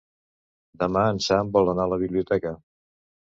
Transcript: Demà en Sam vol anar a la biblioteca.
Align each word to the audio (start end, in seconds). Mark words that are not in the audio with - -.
Demà 0.83 1.03
en 1.09 1.19
Sam 1.27 1.53
vol 1.57 1.69
anar 1.73 1.85
a 1.89 1.93
la 1.93 2.01
biblioteca. 2.05 2.55